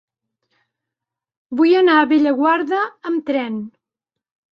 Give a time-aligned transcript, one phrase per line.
[1.59, 3.61] Vull anar a Bellaguarda amb tren.